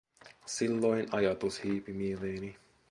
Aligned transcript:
Silloin 0.45 1.05
ajatus 1.11 1.63
hiipi 1.63 1.93
mieleeni: 1.93 2.55